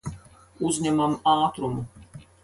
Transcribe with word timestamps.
Uzņemam 0.69 1.13
ātrumu. 1.33 1.85